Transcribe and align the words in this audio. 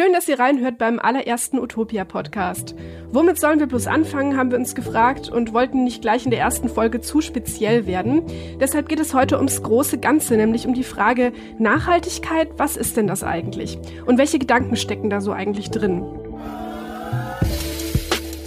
Schön, 0.00 0.12
dass 0.12 0.28
ihr 0.28 0.38
reinhört 0.38 0.78
beim 0.78 1.00
allerersten 1.00 1.58
Utopia-Podcast. 1.58 2.76
Womit 3.10 3.40
sollen 3.40 3.58
wir 3.58 3.66
bloß 3.66 3.88
anfangen, 3.88 4.36
haben 4.36 4.52
wir 4.52 4.58
uns 4.58 4.76
gefragt 4.76 5.28
und 5.28 5.52
wollten 5.52 5.82
nicht 5.82 6.02
gleich 6.02 6.24
in 6.24 6.30
der 6.30 6.38
ersten 6.38 6.68
Folge 6.68 7.00
zu 7.00 7.20
speziell 7.20 7.84
werden. 7.84 8.22
Deshalb 8.60 8.88
geht 8.88 9.00
es 9.00 9.12
heute 9.12 9.38
ums 9.38 9.60
große 9.60 9.98
Ganze, 9.98 10.36
nämlich 10.36 10.68
um 10.68 10.74
die 10.74 10.84
Frage 10.84 11.32
Nachhaltigkeit, 11.58 12.48
was 12.58 12.76
ist 12.76 12.96
denn 12.96 13.08
das 13.08 13.24
eigentlich? 13.24 13.76
Und 14.06 14.18
welche 14.18 14.38
Gedanken 14.38 14.76
stecken 14.76 15.10
da 15.10 15.20
so 15.20 15.32
eigentlich 15.32 15.72
drin? 15.72 16.06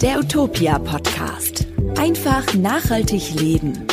Der 0.00 0.20
Utopia-Podcast. 0.20 1.66
Einfach 2.00 2.54
nachhaltig 2.54 3.34
leben. 3.38 3.86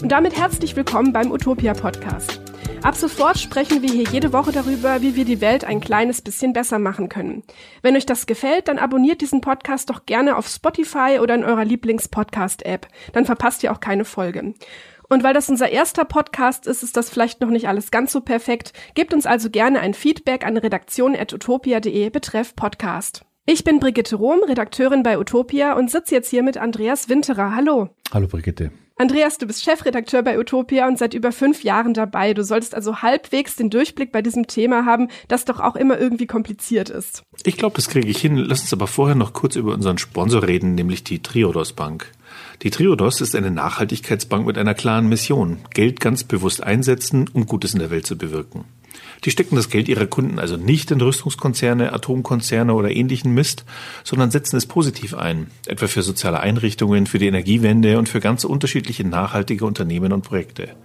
Und 0.00 0.10
damit 0.10 0.34
herzlich 0.34 0.76
willkommen 0.76 1.12
beim 1.12 1.30
Utopia-Podcast. 1.30 2.37
Ab 2.82 2.94
sofort 2.94 3.38
sprechen 3.38 3.82
wir 3.82 3.90
hier 3.90 4.04
jede 4.10 4.32
Woche 4.32 4.52
darüber, 4.52 5.02
wie 5.02 5.16
wir 5.16 5.24
die 5.24 5.40
Welt 5.40 5.64
ein 5.64 5.80
kleines 5.80 6.22
bisschen 6.22 6.52
besser 6.52 6.78
machen 6.78 7.08
können. 7.08 7.42
Wenn 7.82 7.96
euch 7.96 8.06
das 8.06 8.26
gefällt, 8.26 8.68
dann 8.68 8.78
abonniert 8.78 9.20
diesen 9.20 9.40
Podcast 9.40 9.90
doch 9.90 10.06
gerne 10.06 10.36
auf 10.36 10.46
Spotify 10.46 11.18
oder 11.20 11.34
in 11.34 11.44
eurer 11.44 11.64
Lieblings-Podcast-App. 11.64 12.86
Dann 13.12 13.26
verpasst 13.26 13.62
ihr 13.62 13.72
auch 13.72 13.80
keine 13.80 14.04
Folge. 14.04 14.54
Und 15.08 15.22
weil 15.22 15.34
das 15.34 15.48
unser 15.50 15.70
erster 15.70 16.04
Podcast 16.04 16.66
ist, 16.66 16.82
ist 16.82 16.96
das 16.96 17.10
vielleicht 17.10 17.40
noch 17.40 17.50
nicht 17.50 17.68
alles 17.68 17.90
ganz 17.90 18.12
so 18.12 18.20
perfekt. 18.20 18.72
Gebt 18.94 19.12
uns 19.12 19.26
also 19.26 19.50
gerne 19.50 19.80
ein 19.80 19.94
Feedback 19.94 20.46
an 20.46 20.56
redaktion.utopia.de 20.56 22.10
betreff 22.10 22.54
Podcast. 22.54 23.24
Ich 23.44 23.64
bin 23.64 23.80
Brigitte 23.80 24.16
Rohm, 24.16 24.42
Redakteurin 24.44 25.02
bei 25.02 25.18
Utopia 25.18 25.72
und 25.72 25.90
sitze 25.90 26.14
jetzt 26.14 26.28
hier 26.28 26.42
mit 26.42 26.58
Andreas 26.58 27.08
Winterer. 27.08 27.54
Hallo. 27.54 27.88
Hallo 28.12 28.28
Brigitte. 28.28 28.70
Andreas, 29.00 29.38
du 29.38 29.46
bist 29.46 29.62
Chefredakteur 29.62 30.22
bei 30.22 30.40
Utopia 30.40 30.88
und 30.88 30.98
seit 30.98 31.14
über 31.14 31.30
fünf 31.30 31.62
Jahren 31.62 31.94
dabei. 31.94 32.34
Du 32.34 32.42
solltest 32.42 32.74
also 32.74 32.96
halbwegs 32.96 33.54
den 33.54 33.70
Durchblick 33.70 34.10
bei 34.10 34.22
diesem 34.22 34.48
Thema 34.48 34.86
haben, 34.86 35.06
das 35.28 35.44
doch 35.44 35.60
auch 35.60 35.76
immer 35.76 36.00
irgendwie 36.00 36.26
kompliziert 36.26 36.90
ist. 36.90 37.22
Ich 37.44 37.56
glaube, 37.56 37.76
das 37.76 37.88
kriege 37.88 38.08
ich 38.08 38.18
hin. 38.18 38.36
Lass 38.36 38.62
uns 38.62 38.72
aber 38.72 38.88
vorher 38.88 39.14
noch 39.14 39.32
kurz 39.32 39.54
über 39.54 39.72
unseren 39.72 39.98
Sponsor 39.98 40.42
reden, 40.42 40.74
nämlich 40.74 41.04
die 41.04 41.22
Triodos 41.22 41.74
Bank. 41.74 42.10
Die 42.62 42.70
Triodos 42.70 43.20
ist 43.20 43.36
eine 43.36 43.52
Nachhaltigkeitsbank 43.52 44.44
mit 44.44 44.58
einer 44.58 44.74
klaren 44.74 45.08
Mission. 45.08 45.58
Geld 45.72 46.00
ganz 46.00 46.24
bewusst 46.24 46.60
einsetzen, 46.60 47.30
um 47.32 47.46
Gutes 47.46 47.74
in 47.74 47.78
der 47.78 47.92
Welt 47.92 48.04
zu 48.04 48.18
bewirken. 48.18 48.64
Die 49.24 49.30
stecken 49.30 49.56
das 49.56 49.68
Geld 49.68 49.88
ihrer 49.88 50.06
Kunden 50.06 50.38
also 50.38 50.56
nicht 50.56 50.90
in 50.90 51.00
Rüstungskonzerne, 51.00 51.92
Atomkonzerne 51.92 52.74
oder 52.74 52.90
ähnlichen 52.90 53.34
Mist, 53.34 53.64
sondern 54.04 54.30
setzen 54.30 54.56
es 54.56 54.66
positiv 54.66 55.14
ein, 55.14 55.48
etwa 55.66 55.86
für 55.86 56.02
soziale 56.02 56.40
Einrichtungen, 56.40 57.06
für 57.06 57.18
die 57.18 57.26
Energiewende 57.26 57.98
und 57.98 58.08
für 58.08 58.20
ganz 58.20 58.44
unterschiedliche 58.44 59.06
nachhaltige 59.06 59.64
Unternehmen 59.64 60.12
und 60.12 60.22
Projekte. 60.22 60.76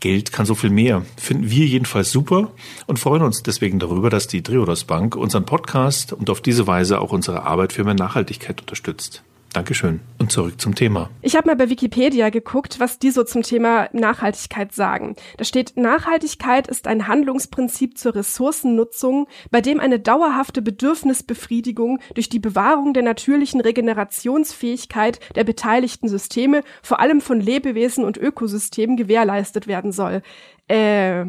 Geld 0.00 0.32
kann 0.32 0.44
so 0.44 0.54
viel 0.54 0.70
mehr. 0.70 1.02
Finden 1.16 1.48
wir 1.48 1.64
jedenfalls 1.66 2.10
super 2.10 2.50
und 2.86 2.98
freuen 2.98 3.22
uns 3.22 3.42
deswegen 3.42 3.78
darüber, 3.78 4.10
dass 4.10 4.26
die 4.26 4.42
Triodos 4.42 4.84
Bank 4.84 5.16
unseren 5.16 5.46
Podcast 5.46 6.12
und 6.12 6.28
auf 6.28 6.42
diese 6.42 6.66
Weise 6.66 7.00
auch 7.00 7.12
unsere 7.12 7.44
Arbeit 7.44 7.72
für 7.72 7.84
mehr 7.84 7.94
Nachhaltigkeit 7.94 8.60
unterstützt. 8.60 9.22
Dankeschön. 9.54 10.00
Und 10.18 10.32
zurück 10.32 10.60
zum 10.60 10.74
Thema. 10.74 11.10
Ich 11.22 11.36
habe 11.36 11.46
mal 11.46 11.54
bei 11.54 11.70
Wikipedia 11.70 12.30
geguckt, 12.30 12.80
was 12.80 12.98
die 12.98 13.12
so 13.12 13.22
zum 13.22 13.42
Thema 13.42 13.88
Nachhaltigkeit 13.92 14.72
sagen. 14.72 15.14
Da 15.36 15.44
steht, 15.44 15.76
Nachhaltigkeit 15.76 16.66
ist 16.66 16.88
ein 16.88 17.06
Handlungsprinzip 17.06 17.96
zur 17.96 18.16
Ressourcennutzung, 18.16 19.28
bei 19.52 19.60
dem 19.60 19.78
eine 19.78 20.00
dauerhafte 20.00 20.60
Bedürfnisbefriedigung 20.60 22.00
durch 22.14 22.28
die 22.28 22.40
Bewahrung 22.40 22.94
der 22.94 23.04
natürlichen 23.04 23.60
Regenerationsfähigkeit 23.60 25.20
der 25.36 25.44
beteiligten 25.44 26.08
Systeme, 26.08 26.62
vor 26.82 26.98
allem 26.98 27.20
von 27.20 27.40
Lebewesen 27.40 28.04
und 28.04 28.16
Ökosystemen, 28.16 28.96
gewährleistet 28.96 29.68
werden 29.68 29.92
soll. 29.92 30.22
Äh, 30.66 31.26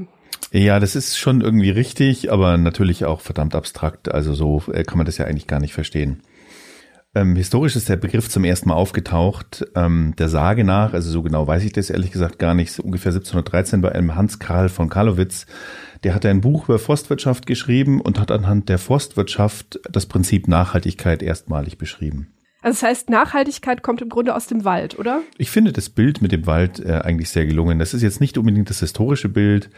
ja, 0.51 0.79
das 0.79 0.95
ist 0.95 1.17
schon 1.17 1.41
irgendwie 1.41 1.69
richtig, 1.69 2.31
aber 2.31 2.57
natürlich 2.57 3.05
auch 3.05 3.21
verdammt 3.21 3.53
abstrakt. 3.53 4.11
Also 4.11 4.33
so 4.33 4.63
äh, 4.73 4.83
kann 4.83 4.97
man 4.97 5.05
das 5.05 5.19
ja 5.19 5.25
eigentlich 5.25 5.45
gar 5.45 5.59
nicht 5.59 5.73
verstehen. 5.73 6.23
Ähm, 7.15 7.37
historisch 7.37 7.77
ist 7.77 7.87
der 7.87 7.95
Begriff 7.95 8.29
zum 8.29 8.43
ersten 8.43 8.67
Mal 8.67 8.75
aufgetaucht, 8.75 9.65
ähm, 9.73 10.13
der 10.17 10.27
Sage 10.27 10.65
nach, 10.65 10.91
also 10.91 11.09
so 11.09 11.23
genau 11.23 11.47
weiß 11.47 11.63
ich 11.63 11.71
das 11.71 11.89
ehrlich 11.89 12.11
gesagt 12.11 12.39
gar 12.39 12.53
nicht, 12.53 12.73
so 12.73 12.83
ungefähr 12.83 13.13
1713 13.13 13.79
bei 13.79 13.93
einem 13.93 14.15
Hans 14.15 14.37
Karl 14.37 14.67
von 14.67 14.89
Karlowitz. 14.89 15.45
Der 16.03 16.13
hat 16.13 16.25
ein 16.25 16.41
Buch 16.41 16.65
über 16.65 16.77
Forstwirtschaft 16.77 17.45
geschrieben 17.45 18.01
und 18.01 18.19
hat 18.19 18.31
anhand 18.31 18.67
der 18.67 18.77
Forstwirtschaft 18.77 19.79
das 19.89 20.07
Prinzip 20.07 20.49
Nachhaltigkeit 20.49 21.23
erstmalig 21.23 21.77
beschrieben. 21.77 22.34
Also 22.65 22.81
das 22.81 22.89
heißt, 22.89 23.09
Nachhaltigkeit 23.11 23.83
kommt 23.83 24.01
im 24.01 24.09
Grunde 24.09 24.33
aus 24.33 24.47
dem 24.47 24.65
Wald, 24.65 24.97
oder? 24.97 25.21
Ich 25.37 25.51
finde 25.51 25.71
das 25.71 25.91
Bild 25.91 26.23
mit 26.23 26.31
dem 26.31 26.47
Wald 26.47 26.83
äh, 26.83 26.93
eigentlich 26.93 27.29
sehr 27.29 27.45
gelungen. 27.45 27.77
Das 27.77 27.93
ist 27.93 28.01
jetzt 28.01 28.19
nicht 28.19 28.39
unbedingt 28.39 28.71
das 28.71 28.79
historische 28.79 29.29
Bild 29.29 29.69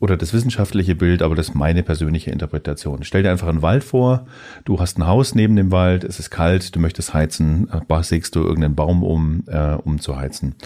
oder 0.00 0.18
das 0.18 0.34
wissenschaftliche 0.34 0.94
Bild, 0.94 1.22
aber 1.22 1.34
das 1.34 1.48
ist 1.48 1.54
meine 1.54 1.82
persönliche 1.82 2.30
Interpretation. 2.30 3.04
Stell 3.04 3.22
dir 3.22 3.30
einfach 3.30 3.48
einen 3.48 3.62
Wald 3.62 3.84
vor, 3.84 4.26
du 4.66 4.78
hast 4.78 4.98
ein 4.98 5.06
Haus 5.06 5.34
neben 5.34 5.56
dem 5.56 5.70
Wald, 5.70 6.04
es 6.04 6.18
ist 6.18 6.28
kalt, 6.28 6.76
du 6.76 6.78
möchtest 6.78 7.14
heizen, 7.14 7.70
äh, 7.70 8.02
sägst 8.02 8.36
du 8.36 8.40
irgendeinen 8.40 8.74
Baum 8.74 9.02
um, 9.02 9.44
äh, 9.46 9.72
um 9.76 9.98
zu 9.98 10.18
heizen. 10.18 10.56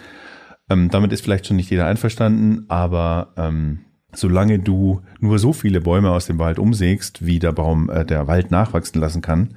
Ähm, 0.69 0.91
damit 0.91 1.13
ist 1.13 1.23
vielleicht 1.23 1.47
schon 1.47 1.57
nicht 1.57 1.71
jeder 1.71 1.87
einverstanden, 1.87 2.65
aber 2.67 3.33
ähm, 3.37 3.85
solange 4.13 4.59
du 4.59 5.03
nur 5.21 5.39
so 5.39 5.53
viele 5.53 5.81
Bäume 5.81 6.11
aus 6.11 6.27
dem 6.27 6.41
Wald 6.41 6.59
umsägst, 6.59 7.25
wie 7.25 7.39
der 7.39 7.53
Baum, 7.53 7.89
äh, 7.91 8.05
der 8.05 8.27
Wald 8.27 8.51
nachwachsen 8.51 9.01
lassen 9.01 9.23
kann, 9.23 9.55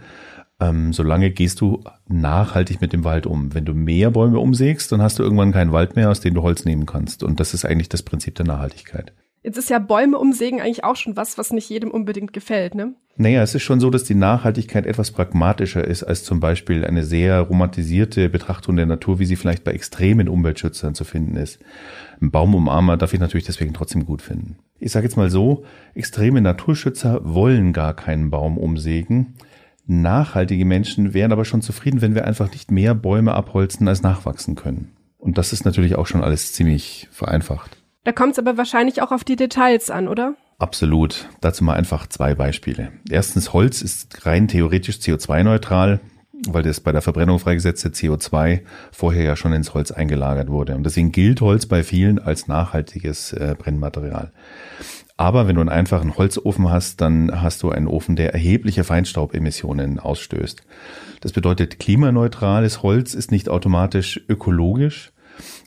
ähm, 0.59 0.93
solange 0.93 1.31
gehst 1.31 1.61
du 1.61 1.83
nachhaltig 2.07 2.81
mit 2.81 2.93
dem 2.93 3.03
Wald 3.03 3.25
um. 3.25 3.53
Wenn 3.53 3.65
du 3.65 3.73
mehr 3.73 4.11
Bäume 4.11 4.39
umsägst, 4.39 4.91
dann 4.91 5.01
hast 5.01 5.19
du 5.19 5.23
irgendwann 5.23 5.51
keinen 5.51 5.71
Wald 5.71 5.95
mehr, 5.95 6.09
aus 6.09 6.19
dem 6.19 6.33
du 6.33 6.41
Holz 6.41 6.65
nehmen 6.65 6.85
kannst. 6.85 7.23
Und 7.23 7.39
das 7.39 7.53
ist 7.53 7.65
eigentlich 7.65 7.89
das 7.89 8.03
Prinzip 8.03 8.35
der 8.35 8.45
Nachhaltigkeit. 8.45 9.13
Jetzt 9.43 9.57
ist 9.57 9.69
ja 9.69 9.79
Bäume 9.79 10.17
umsägen 10.17 10.61
eigentlich 10.61 10.85
auch 10.85 10.95
schon 10.95 11.17
was, 11.17 11.37
was 11.37 11.51
nicht 11.51 11.69
jedem 11.69 11.91
unbedingt 11.91 12.31
gefällt, 12.31 12.75
ne? 12.75 12.93
Naja, 13.17 13.43
es 13.43 13.53
ist 13.53 13.61
schon 13.61 13.81
so, 13.81 13.89
dass 13.89 14.05
die 14.05 14.15
Nachhaltigkeit 14.15 14.87
etwas 14.87 15.11
pragmatischer 15.11 15.85
ist 15.85 16.01
als 16.03 16.23
zum 16.23 16.39
Beispiel 16.39 16.85
eine 16.85 17.03
sehr 17.03 17.41
romantisierte 17.41 18.29
Betrachtung 18.29 18.77
der 18.77 18.85
Natur, 18.85 19.19
wie 19.19 19.25
sie 19.25 19.35
vielleicht 19.35 19.65
bei 19.65 19.73
extremen 19.73 20.29
Umweltschützern 20.29 20.95
zu 20.95 21.03
finden 21.03 21.35
ist. 21.35 21.59
Ein 22.21 22.31
Baumumarmer 22.31 22.95
darf 22.95 23.13
ich 23.13 23.19
natürlich 23.19 23.45
deswegen 23.45 23.73
trotzdem 23.73 24.05
gut 24.05 24.21
finden. 24.21 24.57
Ich 24.79 24.93
sage 24.93 25.05
jetzt 25.05 25.17
mal 25.17 25.29
so, 25.29 25.65
extreme 25.93 26.41
Naturschützer 26.41 27.21
wollen 27.23 27.73
gar 27.73 27.95
keinen 27.95 28.31
Baum 28.31 28.57
umsägen, 28.57 29.35
Nachhaltige 29.85 30.65
Menschen 30.65 31.13
wären 31.13 31.31
aber 31.31 31.45
schon 31.45 31.61
zufrieden, 31.61 32.01
wenn 32.01 32.15
wir 32.15 32.25
einfach 32.25 32.51
nicht 32.51 32.71
mehr 32.71 32.95
Bäume 32.95 33.33
abholzen, 33.33 33.87
als 33.87 34.01
nachwachsen 34.01 34.55
können. 34.55 34.93
Und 35.17 35.37
das 35.37 35.53
ist 35.53 35.65
natürlich 35.65 35.95
auch 35.95 36.07
schon 36.07 36.23
alles 36.23 36.53
ziemlich 36.53 37.07
vereinfacht. 37.11 37.77
Da 38.03 38.11
kommt 38.11 38.33
es 38.33 38.39
aber 38.39 38.57
wahrscheinlich 38.57 39.01
auch 39.01 39.11
auf 39.11 39.23
die 39.23 39.35
Details 39.35 39.89
an, 39.89 40.07
oder? 40.07 40.35
Absolut. 40.59 41.29
Dazu 41.41 41.63
mal 41.63 41.75
einfach 41.75 42.07
zwei 42.07 42.35
Beispiele. 42.35 42.91
Erstens, 43.09 43.53
Holz 43.53 43.81
ist 43.81 44.25
rein 44.25 44.47
theoretisch 44.47 44.97
CO2-neutral, 44.97 45.99
weil 46.47 46.63
das 46.63 46.79
bei 46.79 46.91
der 46.91 47.01
Verbrennung 47.01 47.39
freigesetzte 47.39 47.89
CO2 47.89 48.61
vorher 48.91 49.23
ja 49.23 49.35
schon 49.35 49.53
ins 49.53 49.73
Holz 49.73 49.91
eingelagert 49.91 50.49
wurde. 50.49 50.75
Und 50.75 50.83
deswegen 50.83 51.11
gilt 51.11 51.41
Holz 51.41 51.65
bei 51.65 51.83
vielen 51.83 52.19
als 52.19 52.47
nachhaltiges 52.47 53.33
äh, 53.33 53.55
Brennmaterial. 53.57 54.31
Aber 55.15 55.47
wenn 55.47 55.55
du 55.55 55.61
einen 55.61 55.69
einfachen 55.69 56.17
Holzofen 56.17 56.69
hast, 56.69 56.99
dann 57.01 57.41
hast 57.41 57.61
du 57.63 57.69
einen 57.69 57.87
Ofen, 57.87 58.15
der 58.15 58.33
erhebliche 58.33 58.83
Feinstaubemissionen 58.83 59.99
ausstößt. 59.99 60.63
Das 61.21 61.31
bedeutet, 61.31 61.79
klimaneutrales 61.79 62.81
Holz 62.81 63.13
ist 63.13 63.31
nicht 63.31 63.47
automatisch 63.47 64.19
ökologisch. 64.27 65.13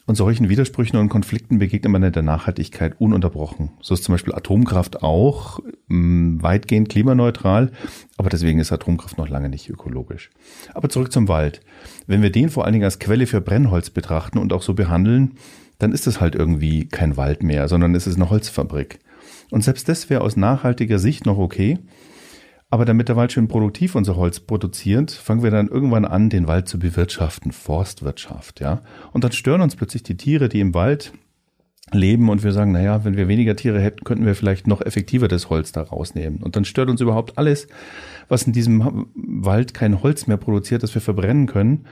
Und 0.06 0.14
solchen 0.14 0.48
Widersprüchen 0.48 0.96
und 0.98 1.08
Konflikten 1.08 1.58
begegnet 1.58 1.90
man 1.90 2.02
in 2.04 2.12
der 2.12 2.22
Nachhaltigkeit 2.22 3.00
ununterbrochen. 3.00 3.70
So 3.80 3.94
ist 3.94 4.04
zum 4.04 4.14
Beispiel 4.14 4.34
Atomkraft 4.34 5.02
auch 5.02 5.58
mh, 5.88 5.96
mm, 5.96 6.42
weitgehend 6.42 6.88
klimaneutral, 6.88 7.72
aber 8.16 8.30
deswegen 8.30 8.60
ist 8.60 8.70
Atomkraft 8.70 9.18
noch 9.18 9.28
lange 9.28 9.48
nicht 9.48 9.68
ökologisch. 9.68 10.30
Aber 10.74 10.88
zurück 10.88 11.10
zum 11.10 11.26
Wald. 11.26 11.60
Wenn 12.06 12.22
wir 12.22 12.30
den 12.30 12.50
vor 12.50 12.64
allen 12.64 12.74
Dingen 12.74 12.84
als 12.84 13.00
Quelle 13.00 13.26
für 13.26 13.40
Brennholz 13.40 13.90
betrachten 13.90 14.38
und 14.38 14.52
auch 14.52 14.62
so 14.62 14.74
behandeln, 14.74 15.32
dann 15.78 15.92
ist 15.92 16.06
es 16.06 16.20
halt 16.20 16.36
irgendwie 16.36 16.86
kein 16.88 17.16
Wald 17.16 17.42
mehr, 17.42 17.66
sondern 17.66 17.94
es 17.96 18.06
ist 18.06 18.16
eine 18.16 18.30
Holzfabrik. 18.30 19.00
Und 19.50 19.64
selbst 19.64 19.88
das 19.88 20.10
wäre 20.10 20.22
aus 20.22 20.36
nachhaltiger 20.36 20.98
Sicht 20.98 21.26
noch 21.26 21.38
okay. 21.38 21.78
Aber 22.68 22.84
damit 22.84 23.08
der 23.08 23.16
Wald 23.16 23.32
schön 23.32 23.48
produktiv 23.48 23.94
unser 23.94 24.16
Holz 24.16 24.40
produziert, 24.40 25.12
fangen 25.12 25.42
wir 25.42 25.52
dann 25.52 25.68
irgendwann 25.68 26.04
an, 26.04 26.30
den 26.30 26.48
Wald 26.48 26.68
zu 26.68 26.78
bewirtschaften, 26.78 27.52
Forstwirtschaft, 27.52 28.60
ja. 28.60 28.82
Und 29.12 29.22
dann 29.22 29.32
stören 29.32 29.60
uns 29.60 29.76
plötzlich 29.76 30.02
die 30.02 30.16
Tiere, 30.16 30.48
die 30.48 30.60
im 30.60 30.74
Wald 30.74 31.12
leben 31.92 32.28
und 32.28 32.42
wir 32.42 32.50
sagen, 32.50 32.72
naja, 32.72 33.04
wenn 33.04 33.16
wir 33.16 33.28
weniger 33.28 33.54
Tiere 33.54 33.80
hätten, 33.80 34.02
könnten 34.02 34.26
wir 34.26 34.34
vielleicht 34.34 34.66
noch 34.66 34.80
effektiver 34.80 35.28
das 35.28 35.50
Holz 35.50 35.70
da 35.70 35.82
rausnehmen. 35.82 36.42
Und 36.42 36.56
dann 36.56 36.64
stört 36.64 36.90
uns 36.90 37.00
überhaupt 37.00 37.38
alles, 37.38 37.68
was 38.28 38.42
in 38.42 38.52
diesem 38.52 39.06
Wald 39.14 39.72
kein 39.72 40.02
Holz 40.02 40.26
mehr 40.26 40.36
produziert, 40.36 40.82
das 40.82 40.94
wir 40.94 41.02
verbrennen 41.02 41.46
können. 41.46 41.86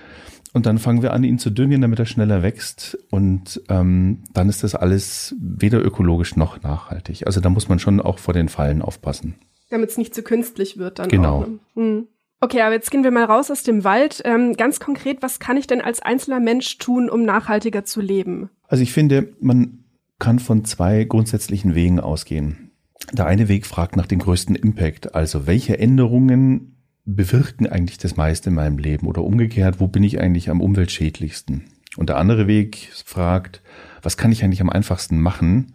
Und 0.54 0.66
dann 0.66 0.78
fangen 0.78 1.02
wir 1.02 1.12
an, 1.12 1.24
ihn 1.24 1.38
zu 1.38 1.50
düngen, 1.50 1.82
damit 1.82 1.98
er 1.98 2.06
schneller 2.06 2.42
wächst. 2.42 2.96
Und 3.10 3.60
ähm, 3.68 4.22
dann 4.32 4.48
ist 4.48 4.62
das 4.62 4.76
alles 4.76 5.34
weder 5.40 5.84
ökologisch 5.84 6.36
noch 6.36 6.62
nachhaltig. 6.62 7.26
Also 7.26 7.40
da 7.40 7.50
muss 7.50 7.68
man 7.68 7.80
schon 7.80 8.00
auch 8.00 8.18
vor 8.18 8.32
den 8.32 8.48
Fallen 8.48 8.80
aufpassen. 8.80 9.34
Damit 9.68 9.90
es 9.90 9.98
nicht 9.98 10.14
zu 10.14 10.22
künstlich 10.22 10.78
wird 10.78 11.00
dann. 11.00 11.08
Genau. 11.08 11.42
Auch, 11.42 11.46
ne? 11.48 11.58
hm. 11.74 12.08
Okay, 12.40 12.60
aber 12.60 12.74
jetzt 12.74 12.90
gehen 12.90 13.02
wir 13.02 13.10
mal 13.10 13.24
raus 13.24 13.50
aus 13.50 13.64
dem 13.64 13.82
Wald. 13.82 14.22
Ähm, 14.24 14.52
ganz 14.54 14.78
konkret, 14.78 15.22
was 15.22 15.40
kann 15.40 15.56
ich 15.56 15.66
denn 15.66 15.80
als 15.80 16.00
einzelner 16.00 16.40
Mensch 16.40 16.78
tun, 16.78 17.10
um 17.10 17.24
nachhaltiger 17.24 17.84
zu 17.84 18.00
leben? 18.00 18.50
Also 18.68 18.82
ich 18.82 18.92
finde, 18.92 19.34
man 19.40 19.84
kann 20.20 20.38
von 20.38 20.64
zwei 20.64 21.04
grundsätzlichen 21.04 21.74
Wegen 21.74 21.98
ausgehen. 21.98 22.70
Der 23.12 23.26
eine 23.26 23.48
Weg 23.48 23.66
fragt 23.66 23.96
nach 23.96 24.06
dem 24.06 24.20
größten 24.20 24.54
Impact, 24.54 25.14
also 25.14 25.46
welche 25.46 25.78
Änderungen 25.78 26.73
bewirken 27.04 27.66
eigentlich 27.66 27.98
das 27.98 28.16
meiste 28.16 28.50
in 28.50 28.56
meinem 28.56 28.78
Leben 28.78 29.06
oder 29.06 29.22
umgekehrt, 29.22 29.80
wo 29.80 29.88
bin 29.88 30.02
ich 30.02 30.20
eigentlich 30.20 30.50
am 30.50 30.60
umweltschädlichsten? 30.60 31.64
Und 31.96 32.08
der 32.08 32.16
andere 32.16 32.46
Weg 32.46 32.90
fragt, 33.04 33.62
was 34.02 34.16
kann 34.16 34.32
ich 34.32 34.42
eigentlich 34.42 34.60
am 34.60 34.70
einfachsten 34.70 35.20
machen 35.20 35.74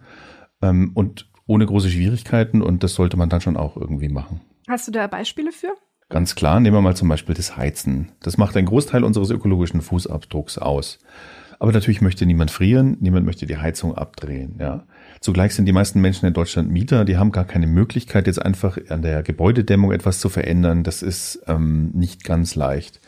ähm, 0.60 0.90
und 0.94 1.28
ohne 1.46 1.66
große 1.66 1.90
Schwierigkeiten 1.90 2.62
und 2.62 2.82
das 2.84 2.94
sollte 2.94 3.16
man 3.16 3.28
dann 3.28 3.40
schon 3.40 3.56
auch 3.56 3.76
irgendwie 3.76 4.08
machen. 4.08 4.40
Hast 4.68 4.86
du 4.86 4.92
da 4.92 5.06
Beispiele 5.06 5.52
für? 5.52 5.72
Ganz 6.08 6.34
klar, 6.34 6.60
nehmen 6.60 6.76
wir 6.76 6.80
mal 6.80 6.96
zum 6.96 7.08
Beispiel 7.08 7.34
das 7.34 7.56
Heizen. 7.56 8.12
Das 8.20 8.36
macht 8.36 8.56
einen 8.56 8.66
Großteil 8.66 9.04
unseres 9.04 9.30
ökologischen 9.30 9.80
Fußabdrucks 9.80 10.58
aus. 10.58 10.98
Aber 11.60 11.72
natürlich 11.72 12.00
möchte 12.00 12.26
niemand 12.26 12.50
frieren, 12.50 12.96
niemand 13.00 13.26
möchte 13.26 13.46
die 13.46 13.58
Heizung 13.58 13.94
abdrehen. 13.94 14.56
Ja. 14.58 14.84
Zugleich 15.20 15.54
sind 15.54 15.66
die 15.66 15.72
meisten 15.72 16.00
Menschen 16.00 16.26
in 16.26 16.32
Deutschland 16.32 16.70
Mieter, 16.70 17.04
die 17.04 17.18
haben 17.18 17.30
gar 17.30 17.44
keine 17.44 17.66
Möglichkeit, 17.66 18.26
jetzt 18.26 18.42
einfach 18.42 18.78
an 18.88 19.02
der 19.02 19.22
Gebäudedämmung 19.22 19.92
etwas 19.92 20.18
zu 20.20 20.30
verändern. 20.30 20.82
Das 20.82 21.02
ist 21.02 21.42
ähm, 21.46 21.90
nicht 21.92 22.24
ganz 22.24 22.54
leicht 22.56 23.00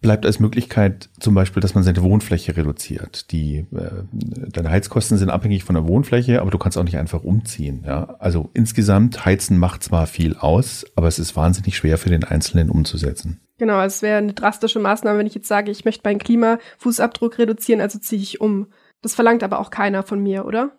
bleibt 0.00 0.26
als 0.26 0.38
Möglichkeit 0.38 1.08
zum 1.18 1.34
Beispiel, 1.34 1.60
dass 1.60 1.74
man 1.74 1.84
seine 1.84 2.02
Wohnfläche 2.02 2.56
reduziert. 2.56 3.32
Die, 3.32 3.66
äh, 3.72 4.04
deine 4.12 4.70
Heizkosten 4.70 5.18
sind 5.18 5.30
abhängig 5.30 5.64
von 5.64 5.74
der 5.74 5.86
Wohnfläche, 5.86 6.40
aber 6.40 6.50
du 6.50 6.58
kannst 6.58 6.78
auch 6.78 6.84
nicht 6.84 6.98
einfach 6.98 7.24
umziehen. 7.24 7.82
Ja? 7.84 8.16
Also 8.18 8.50
insgesamt, 8.54 9.24
Heizen 9.24 9.58
macht 9.58 9.82
zwar 9.82 10.06
viel 10.06 10.36
aus, 10.36 10.86
aber 10.94 11.08
es 11.08 11.18
ist 11.18 11.34
wahnsinnig 11.36 11.76
schwer 11.76 11.98
für 11.98 12.10
den 12.10 12.24
Einzelnen 12.24 12.70
umzusetzen. 12.70 13.40
Genau, 13.58 13.80
es 13.82 14.02
wäre 14.02 14.18
eine 14.18 14.32
drastische 14.32 14.78
Maßnahme, 14.78 15.18
wenn 15.18 15.26
ich 15.26 15.34
jetzt 15.34 15.48
sage, 15.48 15.70
ich 15.70 15.84
möchte 15.84 16.02
meinen 16.04 16.20
Klimafußabdruck 16.20 17.38
reduzieren, 17.38 17.80
also 17.80 17.98
ziehe 17.98 18.22
ich 18.22 18.40
um. 18.40 18.68
Das 19.02 19.14
verlangt 19.14 19.42
aber 19.42 19.58
auch 19.58 19.70
keiner 19.70 20.02
von 20.02 20.22
mir, 20.22 20.44
oder? 20.46 20.72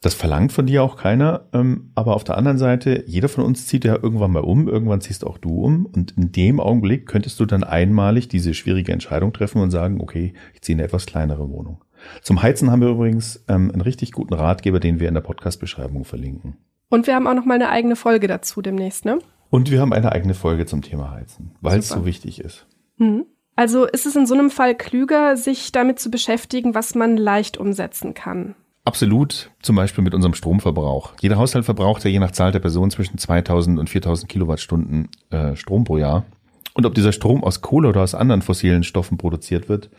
Das 0.00 0.14
verlangt 0.14 0.52
von 0.52 0.66
dir 0.66 0.84
auch 0.84 0.96
keiner, 0.96 1.48
ähm, 1.52 1.90
aber 1.96 2.14
auf 2.14 2.22
der 2.22 2.36
anderen 2.36 2.58
Seite, 2.58 3.02
jeder 3.06 3.28
von 3.28 3.42
uns 3.42 3.66
zieht 3.66 3.84
ja 3.84 3.94
irgendwann 4.00 4.30
mal 4.30 4.44
um, 4.44 4.68
irgendwann 4.68 5.00
ziehst 5.00 5.26
auch 5.26 5.38
du 5.38 5.64
um 5.64 5.86
und 5.86 6.12
in 6.12 6.30
dem 6.30 6.60
Augenblick 6.60 7.06
könntest 7.06 7.40
du 7.40 7.46
dann 7.46 7.64
einmalig 7.64 8.28
diese 8.28 8.54
schwierige 8.54 8.92
Entscheidung 8.92 9.32
treffen 9.32 9.60
und 9.60 9.72
sagen, 9.72 10.00
okay, 10.00 10.34
ich 10.54 10.62
ziehe 10.62 10.74
in 10.74 10.80
eine 10.80 10.86
etwas 10.86 11.06
kleinere 11.06 11.50
Wohnung. 11.50 11.82
Zum 12.22 12.42
Heizen 12.42 12.70
haben 12.70 12.80
wir 12.80 12.90
übrigens 12.90 13.44
ähm, 13.48 13.72
einen 13.72 13.80
richtig 13.80 14.12
guten 14.12 14.34
Ratgeber, 14.34 14.78
den 14.78 15.00
wir 15.00 15.08
in 15.08 15.14
der 15.14 15.20
Podcast-Beschreibung 15.20 16.04
verlinken. 16.04 16.56
Und 16.90 17.08
wir 17.08 17.16
haben 17.16 17.26
auch 17.26 17.34
noch 17.34 17.44
mal 17.44 17.54
eine 17.54 17.70
eigene 17.70 17.96
Folge 17.96 18.28
dazu 18.28 18.62
demnächst, 18.62 19.04
ne? 19.04 19.18
Und 19.50 19.70
wir 19.70 19.80
haben 19.80 19.92
eine 19.92 20.12
eigene 20.12 20.34
Folge 20.34 20.66
zum 20.66 20.82
Thema 20.82 21.10
Heizen, 21.10 21.52
weil 21.60 21.78
es 21.78 21.88
so 21.88 22.04
wichtig 22.04 22.40
ist. 22.40 22.66
Mhm. 22.98 23.26
Also 23.56 23.86
ist 23.86 24.06
es 24.06 24.14
in 24.14 24.26
so 24.26 24.34
einem 24.34 24.50
Fall 24.50 24.74
klüger, 24.76 25.36
sich 25.36 25.72
damit 25.72 25.98
zu 25.98 26.10
beschäftigen, 26.10 26.74
was 26.74 26.94
man 26.94 27.16
leicht 27.16 27.56
umsetzen 27.56 28.14
kann? 28.14 28.54
Absolut, 28.84 29.50
zum 29.60 29.76
Beispiel 29.76 30.04
mit 30.04 30.14
unserem 30.14 30.34
Stromverbrauch. 30.34 31.14
Jeder 31.20 31.36
Haushalt 31.36 31.64
verbraucht 31.64 32.04
ja 32.04 32.10
je 32.10 32.20
nach 32.20 32.30
Zahl 32.30 32.52
der 32.52 32.60
Person 32.60 32.90
zwischen 32.90 33.18
2000 33.18 33.78
und 33.78 33.90
4000 33.90 34.30
Kilowattstunden 34.30 35.08
äh, 35.30 35.56
Strom 35.56 35.84
pro 35.84 35.98
Jahr. 35.98 36.24
Und 36.72 36.86
ob 36.86 36.94
dieser 36.94 37.12
Strom 37.12 37.42
aus 37.42 37.60
Kohle 37.60 37.88
oder 37.88 38.02
aus 38.02 38.14
anderen 38.14 38.40
fossilen 38.40 38.84
Stoffen 38.84 39.18
produziert 39.18 39.68
wird 39.68 39.90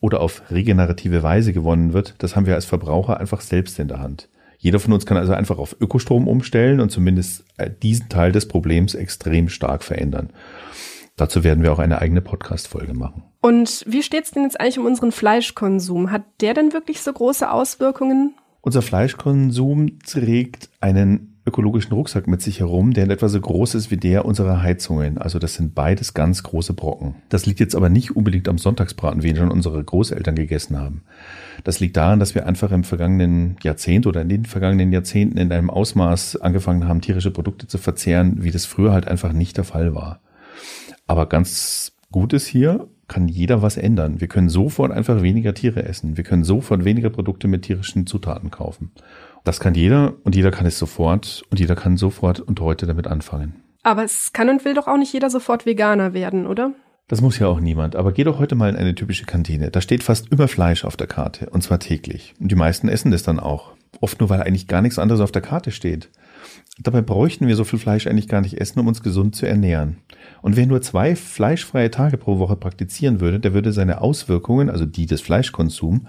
oder 0.00 0.20
auf 0.20 0.42
regenerative 0.50 1.22
Weise 1.22 1.52
gewonnen 1.52 1.92
wird, 1.92 2.16
das 2.18 2.34
haben 2.34 2.46
wir 2.46 2.56
als 2.56 2.64
Verbraucher 2.64 3.20
einfach 3.20 3.40
selbst 3.40 3.78
in 3.78 3.86
der 3.86 4.00
Hand. 4.00 4.28
Jeder 4.64 4.80
von 4.80 4.94
uns 4.94 5.04
kann 5.04 5.18
also 5.18 5.34
einfach 5.34 5.58
auf 5.58 5.76
Ökostrom 5.78 6.26
umstellen 6.26 6.80
und 6.80 6.88
zumindest 6.88 7.44
äh, 7.58 7.68
diesen 7.70 8.08
Teil 8.08 8.32
des 8.32 8.48
Problems 8.48 8.94
extrem 8.94 9.50
stark 9.50 9.84
verändern. 9.84 10.30
Dazu 11.16 11.44
werden 11.44 11.62
wir 11.62 11.70
auch 11.70 11.78
eine 11.78 12.00
eigene 12.00 12.22
Podcast-Folge 12.22 12.94
machen. 12.94 13.24
Und 13.42 13.84
wie 13.86 14.02
steht 14.02 14.24
es 14.24 14.30
denn 14.30 14.44
jetzt 14.44 14.58
eigentlich 14.58 14.78
um 14.78 14.86
unseren 14.86 15.12
Fleischkonsum? 15.12 16.10
Hat 16.10 16.22
der 16.40 16.54
denn 16.54 16.72
wirklich 16.72 17.02
so 17.02 17.12
große 17.12 17.50
Auswirkungen? 17.50 18.36
Unser 18.62 18.80
Fleischkonsum 18.80 19.98
trägt 19.98 20.70
einen 20.80 21.33
ökologischen 21.46 21.92
Rucksack 21.92 22.26
mit 22.26 22.40
sich 22.40 22.60
herum, 22.60 22.94
der 22.94 23.04
in 23.04 23.10
etwa 23.10 23.28
so 23.28 23.38
groß 23.38 23.74
ist 23.74 23.90
wie 23.90 23.98
der 23.98 24.24
unserer 24.24 24.62
Heizungen. 24.62 25.18
Also 25.18 25.38
das 25.38 25.54
sind 25.54 25.74
beides 25.74 26.14
ganz 26.14 26.42
große 26.42 26.72
Brocken. 26.72 27.16
Das 27.28 27.44
liegt 27.44 27.60
jetzt 27.60 27.76
aber 27.76 27.90
nicht 27.90 28.16
unbedingt 28.16 28.48
am 28.48 28.56
Sonntagsbraten, 28.56 29.22
wie 29.22 29.28
ihn 29.28 29.36
schon 29.36 29.50
unsere 29.50 29.82
Großeltern 29.82 30.36
gegessen 30.36 30.78
haben. 30.78 31.02
Das 31.62 31.80
liegt 31.80 31.96
daran, 31.96 32.18
dass 32.18 32.34
wir 32.34 32.46
einfach 32.46 32.72
im 32.72 32.84
vergangenen 32.84 33.56
Jahrzehnt 33.62 34.06
oder 34.06 34.22
in 34.22 34.28
den 34.28 34.46
vergangenen 34.46 34.92
Jahrzehnten 34.92 35.36
in 35.36 35.52
einem 35.52 35.70
Ausmaß 35.70 36.36
angefangen 36.36 36.88
haben, 36.88 37.02
tierische 37.02 37.30
Produkte 37.30 37.66
zu 37.66 37.76
verzehren, 37.76 38.42
wie 38.42 38.50
das 38.50 38.64
früher 38.64 38.92
halt 38.92 39.06
einfach 39.06 39.32
nicht 39.32 39.56
der 39.58 39.64
Fall 39.64 39.94
war. 39.94 40.20
Aber 41.06 41.26
ganz 41.26 41.92
gut 42.10 42.32
ist 42.32 42.46
hier, 42.46 42.88
kann 43.06 43.28
jeder 43.28 43.60
was 43.60 43.76
ändern. 43.76 44.20
Wir 44.20 44.28
können 44.28 44.48
sofort 44.48 44.90
einfach 44.90 45.22
weniger 45.22 45.52
Tiere 45.52 45.84
essen. 45.84 46.16
Wir 46.16 46.24
können 46.24 46.44
sofort 46.44 46.84
weniger 46.84 47.10
Produkte 47.10 47.48
mit 47.48 47.62
tierischen 47.62 48.06
Zutaten 48.06 48.50
kaufen. 48.50 48.92
Das 49.44 49.60
kann 49.60 49.74
jeder 49.74 50.14
und 50.24 50.34
jeder 50.34 50.50
kann 50.50 50.66
es 50.66 50.78
sofort 50.78 51.44
und 51.50 51.60
jeder 51.60 51.76
kann 51.76 51.98
sofort 51.98 52.40
und 52.40 52.60
heute 52.60 52.86
damit 52.86 53.06
anfangen. 53.06 53.62
Aber 53.82 54.02
es 54.02 54.32
kann 54.32 54.48
und 54.48 54.64
will 54.64 54.72
doch 54.72 54.88
auch 54.88 54.96
nicht 54.96 55.12
jeder 55.12 55.28
sofort 55.28 55.66
Veganer 55.66 56.14
werden, 56.14 56.46
oder? 56.46 56.72
Das 57.06 57.20
muss 57.20 57.38
ja 57.38 57.48
auch 57.48 57.60
niemand. 57.60 57.96
Aber 57.96 58.12
geh 58.12 58.24
doch 58.24 58.38
heute 58.38 58.54
mal 58.54 58.70
in 58.70 58.76
eine 58.76 58.94
typische 58.94 59.26
Kantine. 59.26 59.70
Da 59.70 59.82
steht 59.82 60.02
fast 60.02 60.32
immer 60.32 60.48
Fleisch 60.48 60.86
auf 60.86 60.96
der 60.96 61.06
Karte. 61.06 61.50
Und 61.50 61.62
zwar 61.62 61.78
täglich. 61.78 62.34
Und 62.40 62.50
die 62.50 62.56
meisten 62.56 62.88
essen 62.88 63.10
das 63.10 63.22
dann 63.22 63.38
auch. 63.38 63.72
Oft 64.00 64.20
nur, 64.20 64.30
weil 64.30 64.40
eigentlich 64.40 64.66
gar 64.66 64.80
nichts 64.80 64.98
anderes 64.98 65.20
auf 65.20 65.30
der 65.30 65.42
Karte 65.42 65.70
steht. 65.70 66.08
Dabei 66.78 67.02
bräuchten 67.02 67.46
wir 67.46 67.56
so 67.56 67.64
viel 67.64 67.78
Fleisch 67.78 68.06
eigentlich 68.06 68.28
gar 68.28 68.40
nicht 68.40 68.58
essen, 68.58 68.80
um 68.80 68.88
uns 68.88 69.02
gesund 69.02 69.36
zu 69.36 69.46
ernähren. 69.46 69.98
Und 70.40 70.56
wer 70.56 70.66
nur 70.66 70.80
zwei 70.80 71.14
fleischfreie 71.14 71.90
Tage 71.90 72.16
pro 72.16 72.38
Woche 72.38 72.56
praktizieren 72.56 73.20
würde, 73.20 73.38
der 73.38 73.52
würde 73.52 73.72
seine 73.72 74.00
Auswirkungen, 74.00 74.70
also 74.70 74.86
die 74.86 75.04
des 75.04 75.20
Fleischkonsums, 75.20 76.00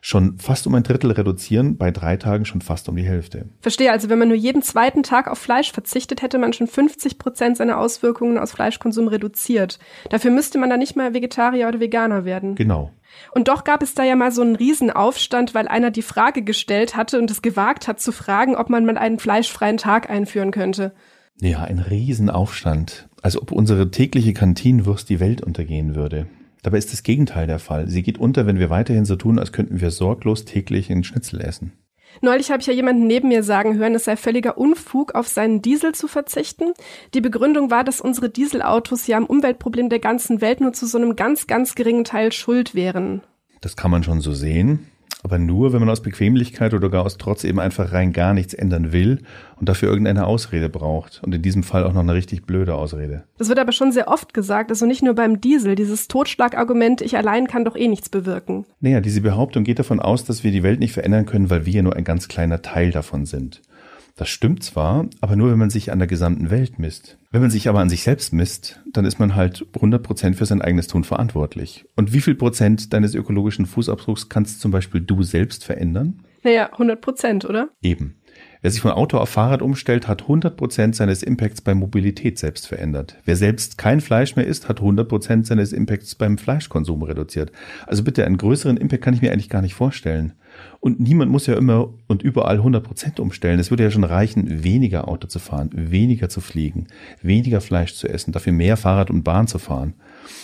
schon 0.00 0.38
fast 0.38 0.66
um 0.66 0.74
ein 0.74 0.82
Drittel 0.82 1.10
reduzieren, 1.10 1.76
bei 1.76 1.90
drei 1.90 2.16
Tagen 2.16 2.44
schon 2.44 2.60
fast 2.60 2.88
um 2.88 2.96
die 2.96 3.04
Hälfte. 3.04 3.46
Verstehe, 3.60 3.92
also 3.92 4.08
wenn 4.08 4.18
man 4.18 4.28
nur 4.28 4.36
jeden 4.36 4.62
zweiten 4.62 5.02
Tag 5.02 5.28
auf 5.28 5.38
Fleisch 5.38 5.72
verzichtet, 5.72 6.22
hätte 6.22 6.38
man 6.38 6.52
schon 6.52 6.66
50 6.66 7.18
Prozent 7.18 7.56
seiner 7.56 7.78
Auswirkungen 7.78 8.38
aus 8.38 8.52
Fleischkonsum 8.52 9.08
reduziert. 9.08 9.78
Dafür 10.08 10.30
müsste 10.30 10.58
man 10.58 10.70
dann 10.70 10.78
nicht 10.78 10.96
mal 10.96 11.14
Vegetarier 11.14 11.68
oder 11.68 11.80
Veganer 11.80 12.24
werden. 12.24 12.54
Genau. 12.54 12.90
Und 13.32 13.48
doch 13.48 13.64
gab 13.64 13.82
es 13.82 13.94
da 13.94 14.04
ja 14.04 14.16
mal 14.16 14.32
so 14.32 14.42
einen 14.42 14.56
Riesenaufstand, 14.56 15.54
weil 15.54 15.68
einer 15.68 15.90
die 15.90 16.02
Frage 16.02 16.42
gestellt 16.42 16.96
hatte 16.96 17.18
und 17.18 17.30
es 17.30 17.42
gewagt 17.42 17.88
hat 17.88 18.00
zu 18.00 18.12
fragen, 18.12 18.56
ob 18.56 18.70
man 18.70 18.84
mal 18.84 18.96
einen 18.96 19.18
fleischfreien 19.18 19.76
Tag 19.76 20.08
einführen 20.10 20.52
könnte. 20.52 20.92
Ja, 21.40 21.62
ein 21.62 21.78
Riesenaufstand. 21.78 23.08
Als 23.22 23.40
ob 23.40 23.52
unsere 23.52 23.90
tägliche 23.90 24.32
Kantinenwurst 24.32 25.08
die 25.08 25.20
Welt 25.20 25.42
untergehen 25.42 25.94
würde. 25.94 26.26
Dabei 26.62 26.78
ist 26.78 26.92
das 26.92 27.02
Gegenteil 27.02 27.46
der 27.46 27.58
Fall. 27.58 27.88
Sie 27.88 28.02
geht 28.02 28.18
unter, 28.18 28.46
wenn 28.46 28.58
wir 28.58 28.70
weiterhin 28.70 29.04
so 29.04 29.16
tun, 29.16 29.38
als 29.38 29.52
könnten 29.52 29.80
wir 29.80 29.90
sorglos 29.90 30.44
täglich 30.44 30.90
einen 30.90 31.04
Schnitzel 31.04 31.40
essen. 31.40 31.72
Neulich 32.22 32.50
habe 32.50 32.60
ich 32.60 32.66
ja 32.66 32.72
jemanden 32.72 33.06
neben 33.06 33.28
mir 33.28 33.42
sagen 33.42 33.76
hören, 33.78 33.94
es 33.94 34.04
sei 34.04 34.16
völliger 34.16 34.58
Unfug, 34.58 35.14
auf 35.14 35.28
seinen 35.28 35.62
Diesel 35.62 35.92
zu 35.92 36.08
verzichten. 36.08 36.72
Die 37.14 37.20
Begründung 37.20 37.70
war, 37.70 37.84
dass 37.84 38.00
unsere 38.00 38.28
Dieselautos 38.28 39.06
ja 39.06 39.16
am 39.16 39.26
Umweltproblem 39.26 39.88
der 39.88 40.00
ganzen 40.00 40.40
Welt 40.40 40.60
nur 40.60 40.72
zu 40.72 40.86
so 40.86 40.98
einem 40.98 41.14
ganz, 41.14 41.46
ganz 41.46 41.76
geringen 41.76 42.04
Teil 42.04 42.32
schuld 42.32 42.74
wären. 42.74 43.22
Das 43.60 43.76
kann 43.76 43.90
man 43.90 44.02
schon 44.02 44.20
so 44.20 44.32
sehen 44.32 44.86
aber 45.22 45.38
nur, 45.38 45.72
wenn 45.72 45.80
man 45.80 45.90
aus 45.90 46.02
Bequemlichkeit 46.02 46.74
oder 46.74 46.88
gar 46.88 47.04
aus 47.04 47.18
Trotz 47.18 47.44
eben 47.44 47.60
einfach 47.60 47.92
rein 47.92 48.12
gar 48.12 48.34
nichts 48.34 48.54
ändern 48.54 48.92
will 48.92 49.18
und 49.56 49.68
dafür 49.68 49.90
irgendeine 49.90 50.26
Ausrede 50.26 50.68
braucht. 50.68 51.20
Und 51.22 51.34
in 51.34 51.42
diesem 51.42 51.62
Fall 51.62 51.84
auch 51.84 51.92
noch 51.92 52.00
eine 52.00 52.14
richtig 52.14 52.46
blöde 52.46 52.74
Ausrede. 52.74 53.24
Das 53.38 53.48
wird 53.48 53.58
aber 53.58 53.72
schon 53.72 53.92
sehr 53.92 54.08
oft 54.08 54.32
gesagt, 54.32 54.70
also 54.70 54.86
nicht 54.86 55.02
nur 55.02 55.14
beim 55.14 55.40
Diesel, 55.40 55.74
dieses 55.74 56.08
Totschlagargument, 56.08 57.02
ich 57.02 57.16
allein 57.16 57.46
kann 57.46 57.64
doch 57.64 57.76
eh 57.76 57.88
nichts 57.88 58.08
bewirken. 58.08 58.64
Naja, 58.80 59.00
diese 59.00 59.20
Behauptung 59.20 59.64
geht 59.64 59.78
davon 59.78 60.00
aus, 60.00 60.24
dass 60.24 60.44
wir 60.44 60.52
die 60.52 60.62
Welt 60.62 60.80
nicht 60.80 60.92
verändern 60.92 61.26
können, 61.26 61.50
weil 61.50 61.66
wir 61.66 61.72
ja 61.72 61.82
nur 61.82 61.96
ein 61.96 62.04
ganz 62.04 62.28
kleiner 62.28 62.62
Teil 62.62 62.90
davon 62.90 63.26
sind. 63.26 63.60
Das 64.20 64.28
stimmt 64.28 64.62
zwar, 64.62 65.06
aber 65.22 65.34
nur 65.34 65.50
wenn 65.50 65.58
man 65.58 65.70
sich 65.70 65.90
an 65.90 65.98
der 65.98 66.06
gesamten 66.06 66.50
Welt 66.50 66.78
misst. 66.78 67.16
Wenn 67.30 67.40
man 67.40 67.50
sich 67.50 67.70
aber 67.70 67.80
an 67.80 67.88
sich 67.88 68.02
selbst 68.02 68.34
misst, 68.34 68.78
dann 68.92 69.06
ist 69.06 69.18
man 69.18 69.34
halt 69.34 69.64
100 69.74 70.02
Prozent 70.02 70.36
für 70.36 70.44
sein 70.44 70.60
eigenes 70.60 70.88
Tun 70.88 71.04
verantwortlich. 71.04 71.86
Und 71.96 72.12
wie 72.12 72.20
viel 72.20 72.34
Prozent 72.34 72.92
deines 72.92 73.14
ökologischen 73.14 73.64
Fußabdrucks 73.64 74.28
kannst 74.28 74.60
zum 74.60 74.72
Beispiel 74.72 75.00
du 75.00 75.22
selbst 75.22 75.64
verändern? 75.64 76.22
Naja, 76.42 76.68
100 76.70 77.00
Prozent, 77.00 77.44
oder? 77.46 77.70
Eben. 77.80 78.20
Wer 78.60 78.70
sich 78.70 78.82
von 78.82 78.90
Auto 78.90 79.16
auf 79.16 79.30
Fahrrad 79.30 79.62
umstellt, 79.62 80.06
hat 80.06 80.22
100 80.22 80.54
Prozent 80.54 80.96
seines 80.96 81.22
Impacts 81.22 81.62
bei 81.62 81.74
Mobilität 81.74 82.38
selbst 82.38 82.68
verändert. 82.68 83.16
Wer 83.24 83.36
selbst 83.36 83.78
kein 83.78 84.02
Fleisch 84.02 84.36
mehr 84.36 84.46
isst, 84.46 84.68
hat 84.68 84.80
100 84.80 85.08
Prozent 85.08 85.46
seines 85.46 85.72
Impacts 85.72 86.14
beim 86.14 86.36
Fleischkonsum 86.36 87.02
reduziert. 87.02 87.52
Also 87.86 88.04
bitte, 88.04 88.26
einen 88.26 88.36
größeren 88.36 88.76
Impact 88.76 89.02
kann 89.02 89.14
ich 89.14 89.22
mir 89.22 89.32
eigentlich 89.32 89.48
gar 89.48 89.62
nicht 89.62 89.74
vorstellen. 89.74 90.34
Und 90.80 91.00
niemand 91.00 91.30
muss 91.30 91.46
ja 91.46 91.54
immer 91.54 91.90
und 92.06 92.22
überall 92.22 92.56
100 92.56 92.82
Prozent 92.82 93.20
umstellen. 93.20 93.58
Es 93.58 93.70
würde 93.70 93.82
ja 93.82 93.90
schon 93.90 94.04
reichen, 94.04 94.64
weniger 94.64 95.08
Auto 95.08 95.26
zu 95.26 95.38
fahren, 95.38 95.70
weniger 95.72 96.28
zu 96.28 96.40
fliegen, 96.40 96.86
weniger 97.22 97.60
Fleisch 97.60 97.94
zu 97.94 98.08
essen, 98.08 98.32
dafür 98.32 98.52
mehr 98.52 98.76
Fahrrad 98.76 99.10
und 99.10 99.22
Bahn 99.22 99.46
zu 99.46 99.58
fahren. 99.58 99.94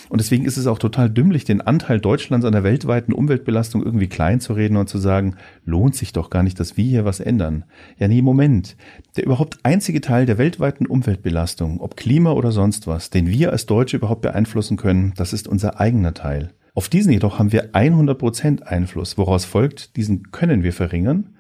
Und 0.09 0.21
deswegen 0.21 0.45
ist 0.45 0.57
es 0.57 0.67
auch 0.67 0.79
total 0.79 1.11
dümmlich, 1.11 1.45
den 1.45 1.61
Anteil 1.61 2.01
Deutschlands 2.01 2.47
an 2.47 2.53
der 2.53 2.65
weltweiten 2.65 3.13
Umweltbelastung 3.13 3.83
irgendwie 3.83 4.07
klein 4.07 4.41
zu 4.41 4.53
reden 4.53 4.77
und 4.77 4.89
zu 4.89 4.99
sagen, 4.99 5.37
lohnt 5.65 5.97
sich 5.97 6.13
doch 6.13 6.31
gar 6.31 6.43
nicht, 6.43 6.61
dass 6.61 6.77
wir 6.77 6.85
hier 6.85 7.05
was 7.05 7.21
ändern. 7.21 7.65
Ja, 7.99 8.07
nee, 8.09 8.23
Moment. 8.23 8.77
Der 9.17 9.25
überhaupt 9.25 9.59
einzige 9.63 10.01
Teil 10.01 10.27
der 10.27 10.39
weltweiten 10.39 10.87
Umweltbelastung, 10.87 11.81
ob 11.81 11.97
Klima 11.97 12.33
oder 12.33 12.53
sonst 12.53 12.87
was, 12.87 13.11
den 13.11 13.29
wir 13.29 13.53
als 13.53 13.67
Deutsche 13.67 13.97
überhaupt 13.97 14.23
beeinflussen 14.23 14.77
können, 14.77 15.13
das 15.17 15.33
ist 15.33 15.49
unser 15.49 15.81
eigener 15.81 16.15
Teil. 16.15 16.51
Auf 16.77 16.91
diesen 16.91 17.11
jedoch 17.11 17.39
haben 17.39 17.53
wir 17.53 17.73
100% 17.73 18.65
Einfluss, 18.65 19.17
woraus 19.17 19.47
folgt, 19.47 19.97
diesen 19.97 20.31
können 20.31 20.63
wir 20.63 20.75
verringern 20.75 21.35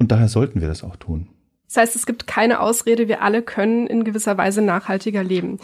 und 0.00 0.10
daher 0.10 0.26
sollten 0.26 0.60
wir 0.60 0.66
das 0.66 0.82
auch 0.82 0.96
tun. 0.96 1.28
Das 1.68 1.76
heißt, 1.76 1.94
es 1.94 2.06
gibt 2.06 2.26
keine 2.26 2.58
Ausrede, 2.58 3.06
wir 3.06 3.22
alle 3.22 3.42
können 3.42 3.86
in 3.86 4.02
gewisser 4.02 4.36
Weise 4.36 4.62
nachhaltiger 4.62 5.22
leben. 5.22 5.58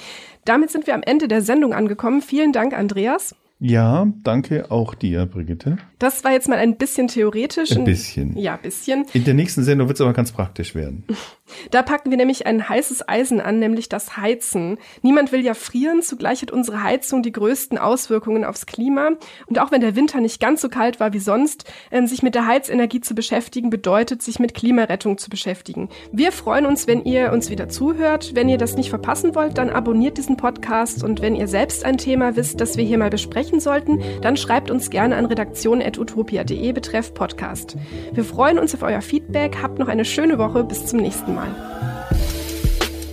Damit 0.45 0.71
sind 0.71 0.87
wir 0.87 0.95
am 0.95 1.02
Ende 1.02 1.26
der 1.26 1.42
Sendung 1.42 1.75
angekommen. 1.75 2.23
Vielen 2.23 2.52
Dank, 2.52 2.73
Andreas. 2.73 3.35
Ja, 3.59 4.06
danke 4.23 4.71
auch 4.71 4.95
dir, 4.95 5.26
Brigitte. 5.26 5.78
Das 5.99 6.23
war 6.23 6.30
jetzt 6.30 6.49
mal 6.49 6.59
ein 6.59 6.76
bisschen 6.76 7.09
theoretisch. 7.09 7.73
Ein 7.73 7.85
bisschen. 7.85 8.37
Ja, 8.38 8.56
bisschen. 8.56 9.06
In 9.12 9.25
der 9.25 9.35
nächsten 9.35 9.64
Sendung 9.64 9.88
wird 9.88 9.97
es 9.97 10.02
aber 10.02 10.12
ganz 10.12 10.30
praktisch 10.30 10.76
werden. 10.76 11.04
Da 11.71 11.83
packen 11.83 12.11
wir 12.11 12.17
nämlich 12.17 12.47
ein 12.47 12.69
heißes 12.69 13.09
Eisen 13.09 13.41
an, 13.41 13.59
nämlich 13.59 13.88
das 13.88 14.17
Heizen. 14.17 14.79
Niemand 15.03 15.33
will 15.33 15.41
ja 15.41 15.55
frieren, 15.55 16.03
zugleich 16.03 16.43
hat 16.43 16.50
unsere 16.50 16.83
Heizung 16.83 17.23
die 17.23 17.33
größten 17.33 17.79
Auswirkungen 17.79 18.45
aufs 18.45 18.67
Klima. 18.67 19.11
Und 19.47 19.59
auch 19.59 19.71
wenn 19.71 19.81
der 19.81 19.97
Winter 19.97 20.21
nicht 20.21 20.41
ganz 20.41 20.61
so 20.61 20.69
kalt 20.69 21.00
war 21.00 21.12
wie 21.12 21.19
sonst, 21.19 21.65
äh, 21.91 22.07
sich 22.07 22.23
mit 22.23 22.35
der 22.35 22.47
Heizenergie 22.47 23.00
zu 23.00 23.15
beschäftigen, 23.15 23.71
bedeutet, 23.71 24.23
sich 24.23 24.38
mit 24.38 24.55
Klimarettung 24.55 25.19
zu 25.19 25.31
beschäftigen. 25.31 25.88
Wir 26.12 26.33
freuen 26.33 26.67
uns, 26.67 26.87
wenn 26.87 27.05
ihr 27.05 27.33
uns 27.33 27.50
wieder 27.50 27.69
zuhört. 27.69 28.35
Wenn 28.35 28.49
ihr 28.49 28.59
das 28.59 28.76
nicht 28.76 28.91
verpassen 28.91 29.35
wollt, 29.35 29.59
dann 29.59 29.71
abonniert 29.71 30.19
diesen 30.19 30.37
Podcast. 30.37 31.03
Und 31.03 31.23
wenn 31.23 31.35
ihr 31.35 31.49
selbst 31.49 31.85
ein 31.85 31.99
Thema 31.99 32.37
wisst, 32.37 32.61
das 32.61 32.76
wir 32.76 32.85
hier 32.85 32.99
mal 32.99 33.11
besprechen 33.11 33.61
sollten, 33.61 34.03
dann 34.23 34.37
schreibt 34.37 34.71
uns 34.71 34.91
gerne 34.91 35.17
an 35.17 35.26
redaktion.utopia.de 35.26 36.73
betreff 36.73 37.15
Podcast. 37.15 37.76
Wir 38.12 38.25
freuen 38.25 38.59
uns 38.59 38.75
auf 38.75 38.83
euer 38.83 39.00
Feedback. 39.00 39.59
Habt 39.62 39.79
noch 39.79 39.88
eine 39.88 40.05
schöne 40.05 40.38
Woche. 40.38 40.65
Bis 40.65 40.87
zum 40.87 41.00
nächsten 41.00 41.35
Mal. 41.35 41.36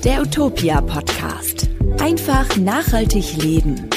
Der 0.03 0.21
Utopia 0.21 0.81
Podcast. 0.81 1.69
Einfach 1.99 2.55
nachhaltig 2.57 3.37
leben. 3.37 3.89